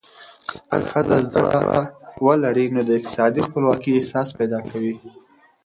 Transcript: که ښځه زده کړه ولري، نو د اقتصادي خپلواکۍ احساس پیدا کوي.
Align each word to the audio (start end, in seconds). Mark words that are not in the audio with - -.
که 0.67 0.75
ښځه 0.89 1.17
زده 1.25 1.41
کړه 1.53 1.79
ولري، 2.25 2.65
نو 2.75 2.81
د 2.87 2.89
اقتصادي 2.97 3.41
خپلواکۍ 3.47 3.91
احساس 3.95 4.27
پیدا 4.39 4.59
کوي. 4.69 4.95